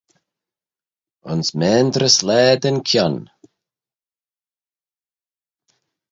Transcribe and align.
Ayns 1.29 1.49
maynrys 1.59 2.17
laa 2.27 2.53
dyn 2.61 2.79
kione. 2.89 3.25